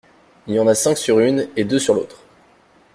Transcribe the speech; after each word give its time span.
Il 0.47 0.55
y 0.55 0.59
en 0.59 0.65
a 0.65 0.73
cinq 0.73 0.97
sur 0.97 1.19
une, 1.19 1.47
et 1.55 1.63
deux 1.63 1.77
sur 1.77 1.93
l'autre. 1.93 2.23